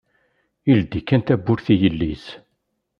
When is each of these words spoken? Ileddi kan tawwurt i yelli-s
Ileddi 0.69 0.99
kan 1.07 1.21
tawwurt 1.21 1.67
i 1.73 1.75
yelli-s 1.81 2.25